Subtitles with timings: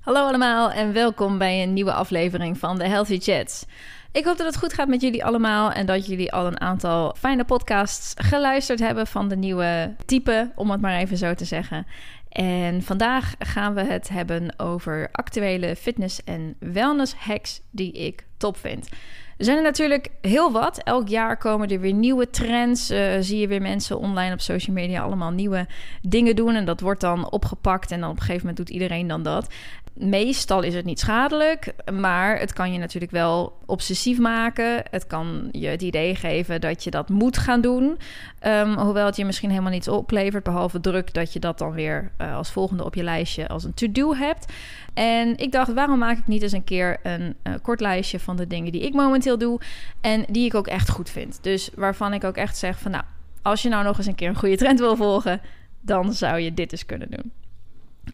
[0.00, 3.64] Hallo allemaal en welkom bij een nieuwe aflevering van de Healthy Chats.
[4.12, 7.14] Ik hoop dat het goed gaat met jullie allemaal en dat jullie al een aantal
[7.18, 11.86] fijne podcasts geluisterd hebben van de nieuwe type, om het maar even zo te zeggen.
[12.32, 18.56] En vandaag gaan we het hebben over actuele fitness- en wellness hacks die ik top
[18.56, 18.88] vind.
[19.36, 20.78] Er zijn er natuurlijk heel wat.
[20.78, 22.90] Elk jaar komen er weer nieuwe trends.
[22.90, 25.66] Uh, zie je weer mensen online op social media allemaal nieuwe
[26.02, 26.54] dingen doen.
[26.54, 27.90] En dat wordt dan opgepakt.
[27.90, 29.54] En dan op een gegeven moment doet iedereen dan dat.
[29.94, 34.82] Meestal is het niet schadelijk, maar het kan je natuurlijk wel obsessief maken.
[34.90, 37.98] Het kan je het idee geven dat je dat moet gaan doen.
[38.46, 42.10] Um, hoewel het je misschien helemaal niets oplevert, behalve druk dat je dat dan weer
[42.20, 44.52] uh, als volgende op je lijstje als een to-do hebt.
[44.94, 48.36] En ik dacht, waarom maak ik niet eens een keer een uh, kort lijstje van
[48.36, 49.60] de dingen die ik momenteel doe
[50.00, 51.38] en die ik ook echt goed vind.
[51.42, 53.04] Dus waarvan ik ook echt zeg van nou,
[53.42, 55.40] als je nou nog eens een keer een goede trend wil volgen,
[55.80, 57.32] dan zou je dit eens kunnen doen.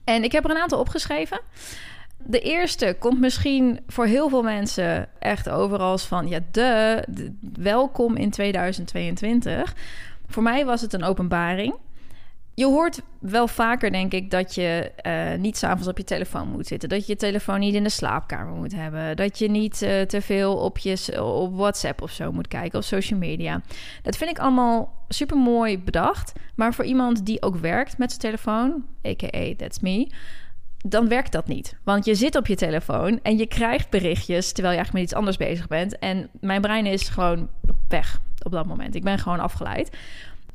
[0.05, 1.41] En ik heb er een aantal opgeschreven.
[2.17, 6.29] De eerste komt misschien voor heel veel mensen echt over als van...
[6.29, 7.05] ja, de
[7.53, 9.75] welkom in 2022.
[10.27, 11.75] Voor mij was het een openbaring.
[12.59, 16.67] Je hoort wel vaker, denk ik, dat je uh, niet s'avonds op je telefoon moet
[16.67, 16.89] zitten.
[16.89, 19.17] Dat je je telefoon niet in de slaapkamer moet hebben.
[19.17, 22.85] Dat je niet uh, te veel op, je, op WhatsApp of zo moet kijken, of
[22.85, 23.63] social media.
[24.03, 26.33] Dat vind ik allemaal super mooi bedacht.
[26.55, 29.55] Maar voor iemand die ook werkt met zijn telefoon, a.k.a.
[29.57, 30.11] that's me
[30.79, 31.77] dan werkt dat niet.
[31.85, 35.15] Want je zit op je telefoon en je krijgt berichtjes terwijl je eigenlijk met iets
[35.15, 35.99] anders bezig bent.
[35.99, 37.49] En mijn brein is gewoon
[37.89, 38.95] weg op dat moment.
[38.95, 39.97] Ik ben gewoon afgeleid.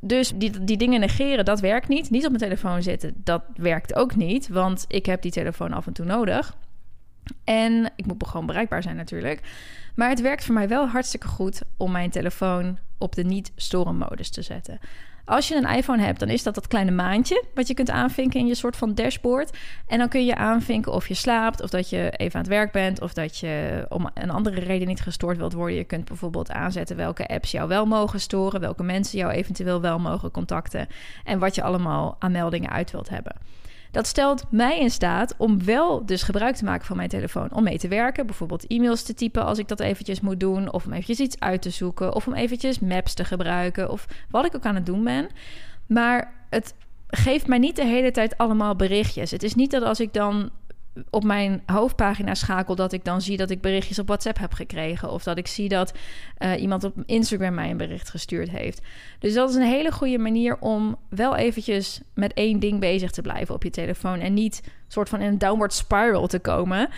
[0.06, 2.10] Dus die, die dingen negeren, dat werkt niet.
[2.10, 4.48] Niet op mijn telefoon zitten, dat werkt ook niet.
[4.48, 6.56] Want ik heb die telefoon af en toe nodig.
[7.44, 9.40] En ik moet gewoon bereikbaar zijn natuurlijk.
[9.94, 14.30] Maar het werkt voor mij wel hartstikke goed om mijn telefoon op de niet-storen modus
[14.30, 14.78] te zetten.
[15.26, 18.40] Als je een iPhone hebt, dan is dat dat kleine maandje wat je kunt aanvinken
[18.40, 19.58] in je soort van dashboard.
[19.86, 22.72] En dan kun je aanvinken of je slaapt, of dat je even aan het werk
[22.72, 25.76] bent, of dat je om een andere reden niet gestoord wilt worden.
[25.76, 29.98] Je kunt bijvoorbeeld aanzetten welke apps jou wel mogen storen, welke mensen jou eventueel wel
[29.98, 30.88] mogen contacten
[31.24, 33.36] en wat je allemaal aan meldingen uit wilt hebben.
[33.94, 37.62] Dat stelt mij in staat om wel dus gebruik te maken van mijn telefoon om
[37.62, 38.26] mee te werken.
[38.26, 40.72] Bijvoorbeeld e-mails te typen als ik dat eventjes moet doen.
[40.72, 42.14] Of om eventjes iets uit te zoeken.
[42.14, 43.90] Of om eventjes maps te gebruiken.
[43.90, 45.28] Of wat ik ook aan het doen ben.
[45.86, 46.74] Maar het
[47.08, 49.30] geeft mij niet de hele tijd allemaal berichtjes.
[49.30, 50.50] Het is niet dat als ik dan
[51.10, 55.10] op mijn hoofdpagina schakel, dat ik dan zie dat ik berichtjes op WhatsApp heb gekregen.
[55.10, 55.94] Of dat ik zie dat
[56.38, 58.80] uh, iemand op Instagram mij een bericht gestuurd heeft.
[59.18, 63.22] Dus dat is een hele goede manier om wel eventjes met één ding bezig te
[63.22, 64.18] blijven op je telefoon.
[64.20, 66.88] En niet soort van in een downward spiral te komen.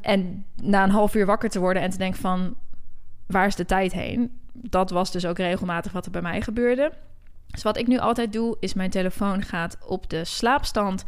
[0.00, 2.56] En na een half uur wakker te worden en te denken van
[3.26, 4.38] waar is de tijd heen?
[4.52, 6.92] Dat was dus ook regelmatig wat er bij mij gebeurde.
[7.46, 11.04] Dus wat ik nu altijd doe, is mijn telefoon gaat op de slaapstand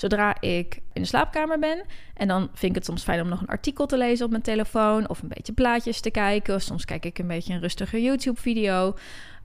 [0.00, 1.84] zodra ik in de slaapkamer ben.
[2.14, 4.42] En dan vind ik het soms fijn om nog een artikel te lezen op mijn
[4.42, 5.08] telefoon.
[5.08, 6.54] Of een beetje plaatjes te kijken.
[6.54, 8.94] Of soms kijk ik een beetje een rustige YouTube-video.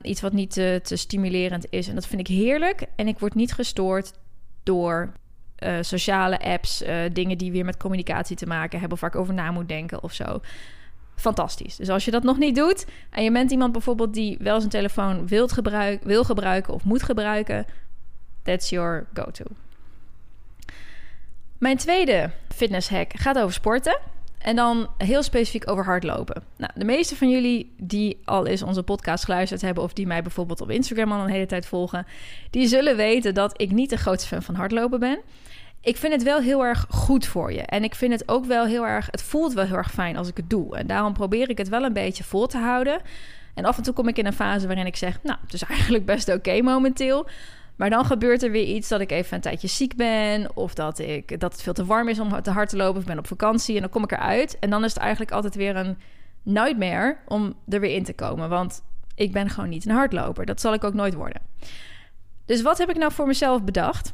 [0.01, 1.87] Iets wat niet te, te stimulerend is.
[1.87, 2.85] En dat vind ik heerlijk.
[2.95, 4.13] En ik word niet gestoord
[4.63, 5.13] door
[5.59, 6.81] uh, sociale apps.
[6.81, 8.91] Uh, dingen die weer met communicatie te maken hebben.
[8.91, 10.41] Of waar ik over na moet denken of zo
[11.15, 11.75] fantastisch.
[11.75, 14.71] Dus als je dat nog niet doet en je bent iemand bijvoorbeeld die wel zijn
[14.71, 15.61] telefoon wilt
[16.03, 17.65] wil gebruiken of moet gebruiken,
[18.43, 19.45] that's your go-to.
[21.65, 23.99] Mijn tweede fitnesshack gaat over sporten.
[24.37, 26.43] En dan heel specifiek over hardlopen.
[26.57, 29.83] Nou, de meeste van jullie die al eens onze podcast geluisterd hebben...
[29.83, 32.05] of die mij bijvoorbeeld op Instagram al een hele tijd volgen...
[32.49, 35.19] die zullen weten dat ik niet de grootste fan van hardlopen ben.
[35.81, 37.61] Ik vind het wel heel erg goed voor je.
[37.61, 39.07] En ik vind het ook wel heel erg...
[39.11, 40.77] het voelt wel heel erg fijn als ik het doe.
[40.77, 43.01] En daarom probeer ik het wel een beetje vol te houden.
[43.53, 45.19] En af en toe kom ik in een fase waarin ik zeg...
[45.23, 47.27] nou, het is eigenlijk best oké momenteel...
[47.75, 50.55] Maar dan gebeurt er weer iets dat ik even een tijdje ziek ben.
[50.55, 52.95] Of dat, ik, dat het veel te warm is om te hard te lopen.
[52.95, 54.59] Of ik ben op vakantie en dan kom ik eruit.
[54.59, 55.97] En dan is het eigenlijk altijd weer een
[56.43, 58.49] nightmare om er weer in te komen.
[58.49, 58.83] Want
[59.15, 60.45] ik ben gewoon niet een hardloper.
[60.45, 61.41] Dat zal ik ook nooit worden.
[62.45, 64.13] Dus wat heb ik nou voor mezelf bedacht?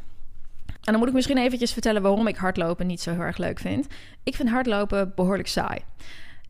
[0.68, 3.60] En dan moet ik misschien eventjes vertellen waarom ik hardlopen niet zo heel erg leuk
[3.60, 3.88] vind.
[4.24, 5.80] Ik vind hardlopen behoorlijk saai.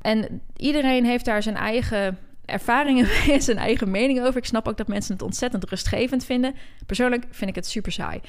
[0.02, 4.38] En iedereen heeft daar zijn eigen ervaringen en zijn eigen mening over.
[4.38, 6.56] Ik snap ook dat mensen het ontzettend rustgevend vinden.
[6.86, 8.22] Persoonlijk vind ik het super saai.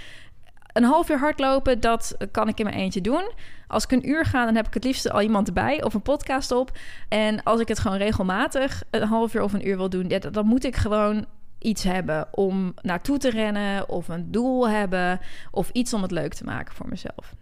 [0.73, 3.31] Een half uur hardlopen, dat kan ik in mijn eentje doen.
[3.67, 6.03] Als ik een uur ga, dan heb ik het liefst al iemand erbij of een
[6.03, 6.79] podcast op.
[7.09, 10.47] En als ik het gewoon regelmatig een half uur of een uur wil doen, dan
[10.47, 11.27] moet ik gewoon
[11.59, 15.21] iets hebben om naartoe te rennen of een doel hebben
[15.51, 17.35] of iets om het leuk te maken voor mezelf.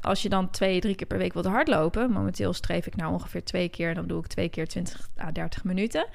[0.00, 3.10] Nou, als je dan twee, drie keer per week wilt hardlopen, momenteel streef ik naar
[3.10, 6.06] ongeveer twee keer, dan doe ik twee keer 20 à 30 minuten.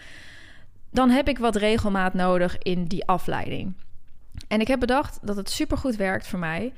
[0.89, 3.74] Dan heb ik wat regelmaat nodig in die afleiding.
[4.47, 6.74] En ik heb bedacht dat het supergoed werkt voor mij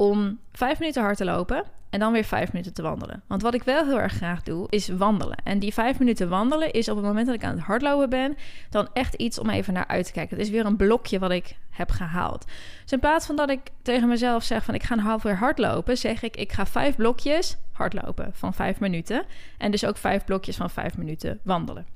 [0.00, 3.22] om vijf minuten hard te lopen en dan weer vijf minuten te wandelen.
[3.26, 5.36] Want wat ik wel heel erg graag doe, is wandelen.
[5.44, 8.36] En die vijf minuten wandelen is op het moment dat ik aan het hardlopen ben,
[8.70, 10.36] dan echt iets om even naar uit te kijken.
[10.36, 12.44] Het is weer een blokje wat ik heb gehaald.
[12.82, 15.36] Dus in plaats van dat ik tegen mezelf zeg van ik ga een half uur
[15.36, 19.24] hardlopen, zeg ik ik ga vijf blokjes hardlopen van vijf minuten.
[19.58, 21.86] En dus ook vijf blokjes van vijf minuten wandelen.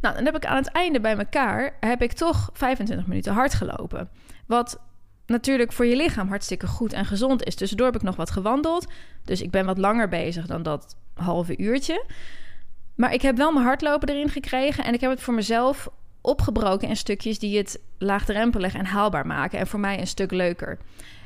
[0.00, 3.54] Nou, dan heb ik aan het einde bij elkaar heb ik toch 25 minuten hard
[3.54, 4.08] gelopen.
[4.46, 4.80] Wat
[5.28, 7.54] natuurlijk voor je lichaam hartstikke goed en gezond is.
[7.54, 8.86] Tussendoor heb ik nog wat gewandeld.
[9.24, 12.04] Dus ik ben wat langer bezig dan dat halve uurtje.
[12.94, 14.84] Maar ik heb wel mijn hardlopen erin gekregen.
[14.84, 15.88] En ik heb het voor mezelf
[16.20, 19.58] opgebroken in stukjes die het laagdrempelig en haalbaar maken.
[19.58, 20.78] En voor mij een stuk leuker.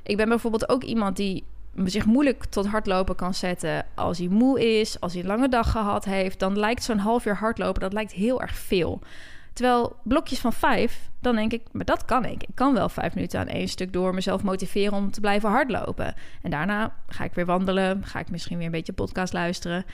[0.02, 1.44] Ik ben bijvoorbeeld ook iemand die
[1.84, 5.70] zich moeilijk tot hardlopen kan zetten als hij moe is, als hij een lange dag
[5.70, 6.38] gehad heeft.
[6.38, 9.00] Dan lijkt zo'n half uur hardlopen, dat lijkt heel erg veel.
[9.52, 12.42] Terwijl blokjes van vijf, dan denk ik, maar dat kan ik.
[12.42, 16.14] Ik kan wel vijf minuten aan één stuk door mezelf motiveren om te blijven hardlopen.
[16.42, 19.84] En daarna ga ik weer wandelen, ga ik misschien weer een beetje podcast luisteren.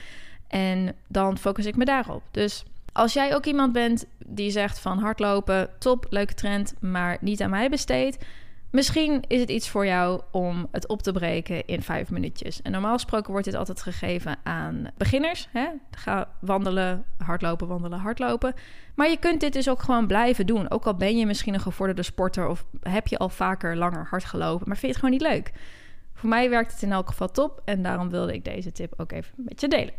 [0.47, 2.23] En dan focus ik me daarop.
[2.31, 7.41] Dus als jij ook iemand bent die zegt van hardlopen, top, leuke trend, maar niet
[7.41, 8.17] aan mij besteed
[8.71, 12.61] Misschien is het iets voor jou om het op te breken in vijf minuutjes.
[12.61, 15.47] En normaal gesproken wordt dit altijd gegeven aan beginners.
[15.51, 15.67] Hè?
[15.91, 18.53] Ga wandelen, hardlopen, wandelen, hardlopen.
[18.95, 20.71] Maar je kunt dit dus ook gewoon blijven doen.
[20.71, 24.25] Ook al ben je misschien een gevorderde sporter of heb je al vaker langer hard
[24.25, 25.51] gelopen, maar vind je het gewoon niet leuk.
[26.13, 29.11] Voor mij werkt het in elk geval top en daarom wilde ik deze tip ook
[29.11, 29.93] even met je delen.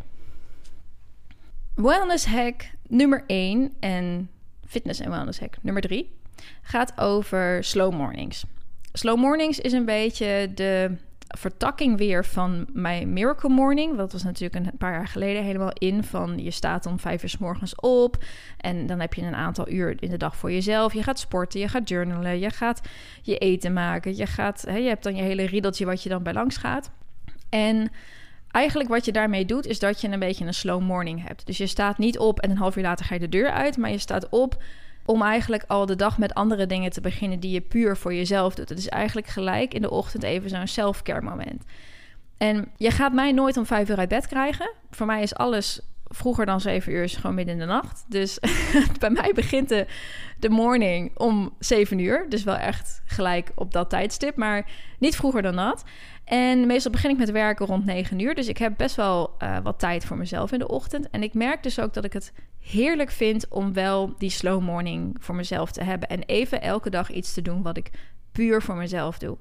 [1.75, 4.31] Wellness hack nummer 1 en
[4.67, 6.19] fitness en wellness hack nummer 3
[6.63, 8.45] gaat over slow mornings.
[8.93, 10.97] Slow Mornings is een beetje de
[11.39, 13.97] vertakking weer van mijn Miracle Morning.
[13.97, 17.29] Dat was natuurlijk een paar jaar geleden helemaal in van je staat om vijf uur
[17.29, 18.25] s morgens op
[18.57, 20.93] en dan heb je een aantal uur in de dag voor jezelf.
[20.93, 22.81] Je gaat sporten, je gaat journalen, je gaat
[23.23, 26.23] je eten maken, je, gaat, hè, je hebt dan je hele riedeltje wat je dan
[26.23, 26.91] bij langs gaat.
[27.49, 27.91] En
[28.51, 31.47] eigenlijk wat je daarmee doet is dat je een beetje een slow morning hebt.
[31.47, 33.77] Dus je staat niet op en een half uur later ga je de deur uit,
[33.77, 34.63] maar je staat op
[35.05, 38.55] om eigenlijk al de dag met andere dingen te beginnen die je puur voor jezelf
[38.55, 38.69] doet.
[38.69, 41.65] Het is eigenlijk gelijk in de ochtend even zo'n self-care moment.
[42.39, 44.73] En je gaat mij nooit om vijf uur uit bed krijgen.
[44.91, 45.81] Voor mij is alles
[46.11, 48.05] vroeger dan zeven uur is gewoon midden in de nacht.
[48.09, 48.39] Dus
[48.99, 49.87] bij mij begint de,
[50.39, 52.27] de morning om zeven uur.
[52.29, 55.85] Dus wel echt gelijk op dat tijdstip, maar niet vroeger dan dat.
[56.25, 58.35] En meestal begin ik met werken rond 9 uur.
[58.35, 61.11] Dus ik heb best wel uh, wat tijd voor mezelf in de ochtend.
[61.11, 65.17] En ik merk dus ook dat ik het heerlijk vind om wel die slow morning
[65.21, 66.09] voor mezelf te hebben.
[66.09, 67.91] En even elke dag iets te doen wat ik
[68.33, 69.37] puur voor mezelf doe.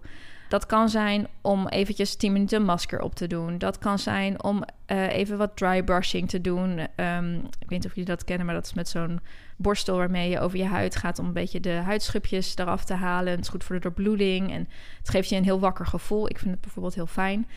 [0.49, 3.57] Dat kan zijn om eventjes 10 minuten masker op te doen.
[3.57, 6.79] Dat kan zijn om uh, even wat dry brushing te doen.
[6.95, 9.19] Um, ik weet niet of jullie dat kennen, maar dat is met zo'n
[9.57, 13.31] borstel waarmee je over je huid gaat om een beetje de huidschubjes eraf te halen.
[13.31, 14.67] Het is goed voor de doorbloeding en
[14.97, 16.29] het geeft je een heel wakker gevoel.
[16.29, 17.47] Ik vind het bijvoorbeeld heel fijn.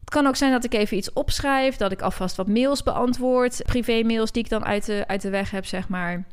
[0.00, 3.62] Het kan ook zijn dat ik even iets opschrijf, dat ik alvast wat mails beantwoord,
[3.62, 6.24] privé-mails die ik dan uit de, uit de weg heb, zeg maar.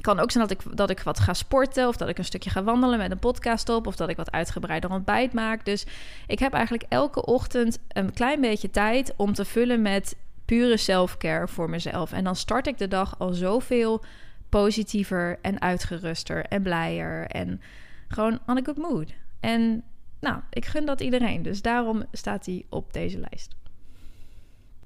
[0.00, 2.50] Kan ook zijn dat ik, dat ik wat ga sporten of dat ik een stukje
[2.50, 5.64] ga wandelen met een podcast op of dat ik wat uitgebreider ontbijt maak.
[5.64, 5.86] Dus
[6.26, 11.48] ik heb eigenlijk elke ochtend een klein beetje tijd om te vullen met pure self-care
[11.48, 12.12] voor mezelf.
[12.12, 14.04] En dan start ik de dag al zoveel
[14.48, 17.60] positiever en uitgeruster en blijer en
[18.08, 19.14] gewoon on a good mood.
[19.40, 19.82] En
[20.20, 23.56] nou, ik gun dat iedereen, dus daarom staat hij op deze lijst.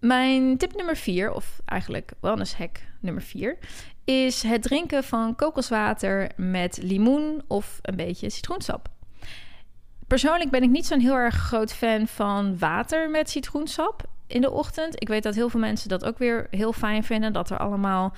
[0.01, 3.59] Mijn tip nummer 4, of eigenlijk wellness hack nummer 4,
[4.05, 8.89] is het drinken van kokoswater met limoen of een beetje citroensap.
[10.07, 14.51] Persoonlijk ben ik niet zo'n heel erg groot fan van water met citroensap in de
[14.51, 15.03] ochtend.
[15.03, 17.33] Ik weet dat heel veel mensen dat ook weer heel fijn vinden.
[17.33, 18.15] Dat er allemaal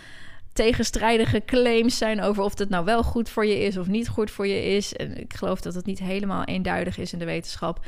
[0.53, 4.31] tegenstrijdige claims zijn over of het nou wel goed voor je is of niet goed
[4.31, 4.93] voor je is.
[4.93, 7.87] En ik geloof dat het niet helemaal eenduidig is in de wetenschap.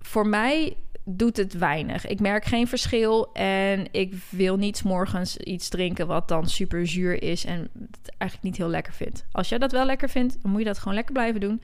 [0.00, 0.76] Voor mij
[1.08, 2.06] doet het weinig.
[2.06, 7.22] Ik merk geen verschil en ik wil niet morgens iets drinken wat dan super zuur
[7.22, 9.24] is en het eigenlijk niet heel lekker vind.
[9.32, 11.62] Als jij dat wel lekker vindt, dan moet je dat gewoon lekker blijven doen.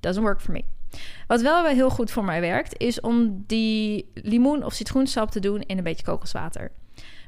[0.00, 0.64] Doesn't work for me.
[1.26, 5.60] Wat wel heel goed voor mij werkt, is om die limoen of citroensap te doen
[5.60, 6.70] in een beetje kokoswater.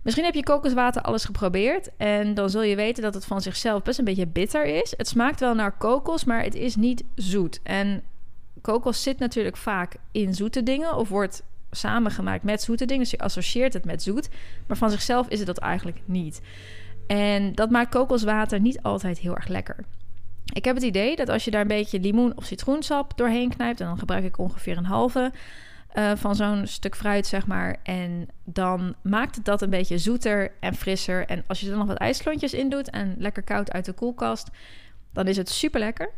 [0.03, 3.83] Misschien heb je kokoswater alles geprobeerd en dan zul je weten dat het van zichzelf
[3.83, 4.95] best een beetje bitter is.
[4.97, 7.61] Het smaakt wel naar kokos, maar het is niet zoet.
[7.63, 8.03] En
[8.63, 13.03] kokos zit natuurlijk vaak in zoete dingen of wordt samengemaakt met zoete dingen.
[13.03, 14.29] Dus je associeert het met zoet,
[14.67, 16.41] maar van zichzelf is het dat eigenlijk niet.
[17.07, 19.77] En dat maakt kokoswater niet altijd heel erg lekker.
[20.53, 23.81] Ik heb het idee dat als je daar een beetje limoen of citroensap doorheen knijpt,
[23.81, 25.33] en dan gebruik ik ongeveer een halve,
[25.89, 27.77] eh, van zo'n stuk fruit, zeg maar.
[27.83, 31.27] En dan maakt het dat een beetje zoeter en frisser.
[31.27, 34.51] En als je er nog wat ijsklontjes in doet en lekker koud uit de koelkast,
[35.13, 36.11] dan is het super lekker.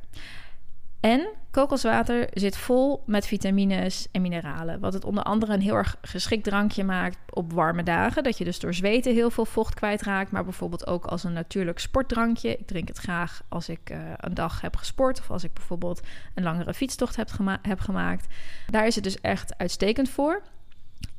[1.04, 4.80] En kokoswater zit vol met vitamines en mineralen.
[4.80, 8.22] Wat het onder andere een heel erg geschikt drankje maakt op warme dagen.
[8.22, 10.30] Dat je dus door zweten heel veel vocht kwijtraakt.
[10.30, 12.56] Maar bijvoorbeeld ook als een natuurlijk sportdrankje.
[12.56, 15.20] Ik drink het graag als ik uh, een dag heb gesport.
[15.20, 16.00] Of als ik bijvoorbeeld
[16.34, 18.26] een langere fietstocht heb, gema heb gemaakt.
[18.70, 20.42] Daar is het dus echt uitstekend voor.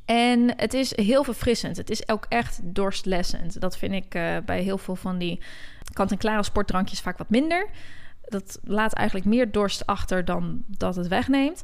[0.04, 1.76] En het is heel verfrissend.
[1.76, 3.60] Het is ook echt dorstlessend.
[3.60, 5.40] Dat vind ik uh, bij heel veel van die
[5.92, 7.68] kant-en-klare sportdrankjes vaak wat minder
[8.28, 11.62] dat laat eigenlijk meer dorst achter dan dat het wegneemt.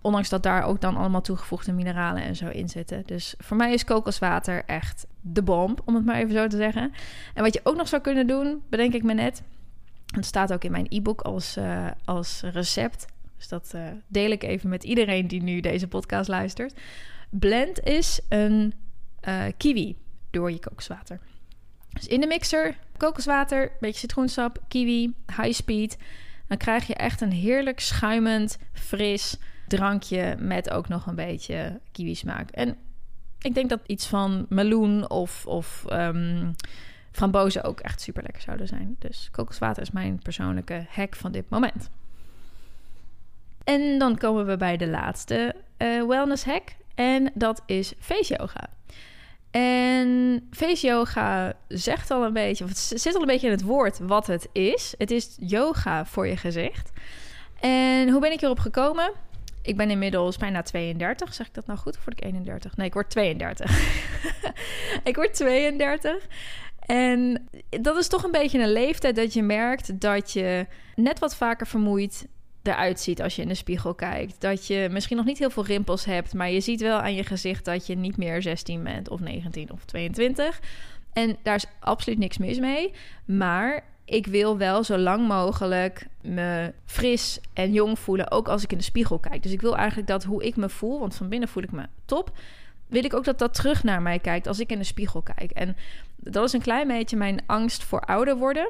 [0.00, 3.02] Ondanks dat daar ook dan allemaal toegevoegde mineralen en zo in zitten.
[3.06, 6.92] Dus voor mij is kokoswater echt de bom, om het maar even zo te zeggen.
[7.34, 9.42] En wat je ook nog zou kunnen doen, bedenk ik me net.
[10.14, 13.06] Het staat ook in mijn e-book als, uh, als recept.
[13.36, 16.80] Dus dat uh, deel ik even met iedereen die nu deze podcast luistert.
[17.30, 18.74] Blend is een
[19.28, 19.96] uh, kiwi
[20.30, 21.20] door je kokoswater.
[21.98, 25.96] Dus in de mixer, kokoswater, beetje citroensap, kiwi, high speed.
[26.46, 29.36] Dan krijg je echt een heerlijk schuimend, fris
[29.68, 32.50] drankje met ook nog een beetje kiwi smaak.
[32.50, 32.76] En
[33.38, 36.54] ik denk dat iets van meloen of, of um,
[37.10, 38.96] frambozen ook echt super lekker zouden zijn.
[38.98, 41.90] Dus kokoswater is mijn persoonlijke hack van dit moment.
[43.64, 46.74] En dan komen we bij de laatste uh, wellness hack.
[46.94, 48.68] En dat is face yoga.
[49.50, 53.62] En face yoga zegt al een beetje, of het zit al een beetje in het
[53.62, 54.94] woord wat het is.
[54.98, 56.90] Het is yoga voor je gezicht.
[57.60, 59.12] En hoe ben ik hierop gekomen?
[59.62, 61.34] Ik ben inmiddels bijna 32.
[61.34, 62.76] Zeg ik dat nou goed of word ik 31?
[62.76, 63.70] Nee, ik word 32.
[65.04, 66.26] ik word 32.
[66.86, 67.48] En
[67.80, 71.66] dat is toch een beetje een leeftijd dat je merkt dat je net wat vaker
[71.66, 72.26] vermoeid
[72.62, 74.40] eruit ziet als je in de spiegel kijkt.
[74.40, 77.24] Dat je misschien nog niet heel veel rimpels hebt, maar je ziet wel aan je
[77.24, 80.60] gezicht dat je niet meer 16 bent of 19 of 22.
[81.12, 82.92] En daar is absoluut niks mis mee.
[83.24, 88.72] Maar ik wil wel zo lang mogelijk me fris en jong voelen, ook als ik
[88.72, 89.42] in de spiegel kijk.
[89.42, 91.86] Dus ik wil eigenlijk dat hoe ik me voel, want van binnen voel ik me
[92.04, 92.32] top,
[92.86, 95.50] wil ik ook dat dat terug naar mij kijkt als ik in de spiegel kijk.
[95.50, 95.76] En
[96.16, 98.68] dat is een klein beetje mijn angst voor ouder worden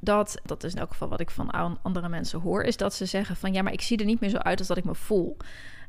[0.00, 3.06] dat, dat is in elk geval wat ik van andere mensen hoor, is dat ze
[3.06, 4.94] zeggen van ja, maar ik zie er niet meer zo uit als dat ik me
[4.94, 5.36] voel.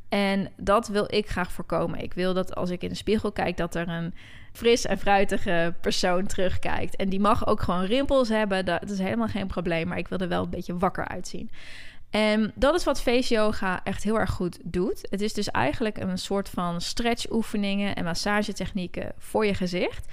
[0.09, 1.99] En dat wil ik graag voorkomen.
[1.99, 4.13] Ik wil dat als ik in de spiegel kijk, dat er een
[4.51, 6.95] fris en fruitige persoon terugkijkt.
[6.95, 8.65] En die mag ook gewoon rimpels hebben.
[8.65, 9.87] Dat is helemaal geen probleem.
[9.87, 11.49] Maar ik wil er wel een beetje wakker uitzien.
[12.09, 15.07] En dat is wat face yoga echt heel erg goed doet.
[15.09, 20.07] Het is dus eigenlijk een soort van stretch oefeningen en massagetechnieken voor je gezicht.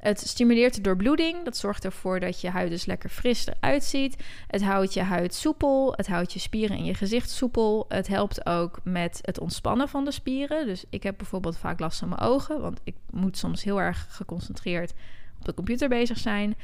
[0.00, 1.44] Het stimuleert de doorbloeding.
[1.44, 4.24] Dat zorgt ervoor dat je huid dus lekker fris eruit ziet.
[4.46, 5.92] Het houdt je huid soepel.
[5.96, 7.84] Het houdt je spieren in je gezicht soepel.
[7.88, 10.66] Het helpt ook met het ontspannen van de spieren.
[10.66, 12.60] Dus ik heb bijvoorbeeld vaak last van mijn ogen.
[12.60, 14.92] Want ik moet soms heel erg geconcentreerd
[15.38, 16.56] op de computer bezig zijn.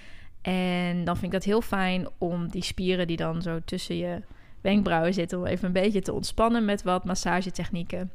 [0.42, 4.22] En dan vind ik dat heel fijn om die spieren die dan zo tussen je
[4.60, 5.38] wenkbrauwen zitten...
[5.38, 8.10] om even een beetje te ontspannen met wat massagetechnieken.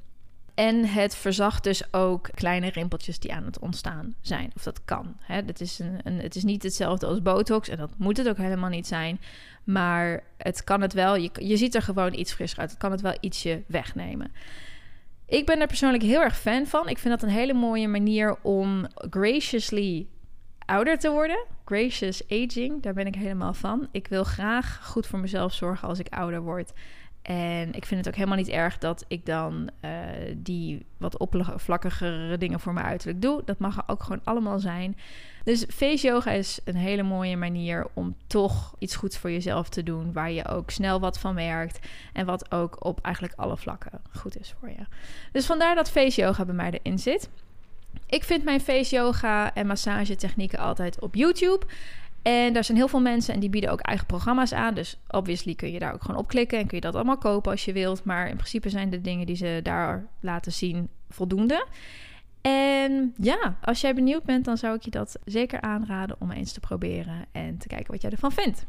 [0.61, 4.51] En het verzacht dus ook kleine rimpeltjes die aan het ontstaan zijn.
[4.55, 5.15] Of dat kan.
[5.19, 5.45] Hè?
[5.45, 8.37] Dat is een, een, het is niet hetzelfde als botox en dat moet het ook
[8.37, 9.19] helemaal niet zijn.
[9.63, 11.15] Maar het kan het wel.
[11.15, 12.69] Je, ziet er gewoon iets frisser uit.
[12.69, 14.31] Het kan het wel ietsje wegnemen.
[15.25, 16.89] Ik ben er persoonlijk heel erg fan van.
[16.89, 20.07] Ik vind dat een hele mooie manier om graciously
[20.65, 21.45] ouder te worden.
[21.65, 23.87] Gracious aging, daar ben ik helemaal van.
[23.91, 26.71] Ik wil graag goed voor mezelf zorgen als ik ouder word.
[27.21, 29.91] En ik vind het ook helemaal niet erg dat ik dan uh,
[30.37, 33.41] die wat oppervlakkigere dingen voor mijn uiterlijk doe.
[33.45, 34.97] Dat mag er ook gewoon allemaal zijn.
[35.43, 39.83] Dus face yoga is een hele mooie manier om toch iets goeds voor jezelf te
[39.83, 40.13] doen.
[40.13, 41.87] Waar je ook snel wat van merkt.
[42.13, 44.85] En wat ook op eigenlijk alle vlakken goed is voor je.
[45.31, 47.29] Dus vandaar dat face yoga bij mij erin zit.
[48.05, 51.65] Ik vind mijn face yoga en massagetechnieken altijd op YouTube.
[52.21, 54.73] En daar zijn heel veel mensen en die bieden ook eigen programma's aan.
[54.73, 57.51] Dus obviously kun je daar ook gewoon op klikken en kun je dat allemaal kopen
[57.51, 58.03] als je wilt.
[58.03, 61.65] Maar in principe zijn de dingen die ze daar laten zien voldoende.
[62.41, 66.53] En ja, als jij benieuwd bent, dan zou ik je dat zeker aanraden om eens
[66.53, 68.65] te proberen en te kijken wat jij ervan vindt.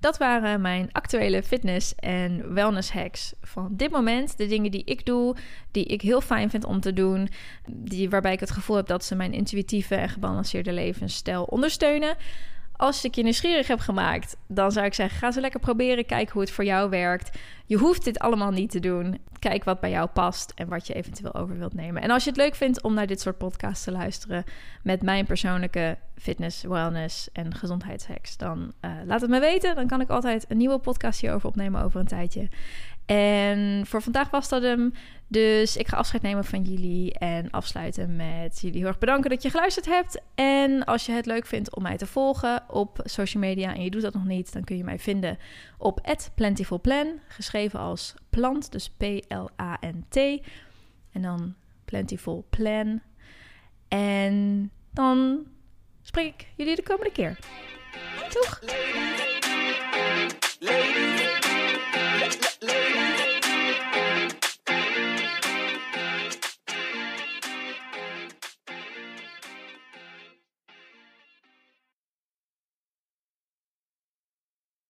[0.00, 4.36] Dat waren mijn actuele fitness- en wellness hacks van dit moment.
[4.38, 5.36] De dingen die ik doe,
[5.70, 7.28] die ik heel fijn vind om te doen.
[7.66, 12.16] Die, waarbij ik het gevoel heb dat ze mijn intuïtieve en gebalanceerde levensstijl ondersteunen.
[12.80, 16.06] Als ik je nieuwsgierig heb gemaakt, dan zou ik zeggen: ga ze lekker proberen.
[16.06, 17.38] Kijk hoe het voor jou werkt.
[17.66, 19.18] Je hoeft dit allemaal niet te doen.
[19.38, 22.02] Kijk wat bij jou past en wat je eventueel over wilt nemen.
[22.02, 24.44] En als je het leuk vindt om naar dit soort podcasts te luisteren
[24.82, 29.74] met mijn persoonlijke fitness, wellness en gezondheidshacks, dan uh, laat het me weten.
[29.74, 32.48] Dan kan ik altijd een nieuwe podcast hierover opnemen over een tijdje.
[33.10, 34.92] En voor vandaag was dat hem.
[35.26, 39.42] Dus ik ga afscheid nemen van jullie en afsluiten met jullie heel erg bedanken dat
[39.42, 40.20] je geluisterd hebt.
[40.34, 43.90] En als je het leuk vindt om mij te volgen op social media en je
[43.90, 45.38] doet dat nog niet, dan kun je mij vinden
[45.78, 50.16] op @plentifulplan, geschreven als plant, dus P-L-A-N-T.
[51.12, 53.00] En dan Plentiful Plan.
[53.88, 55.46] En dan
[56.02, 57.38] spreek ik jullie de komende keer.
[58.32, 58.60] Doeg!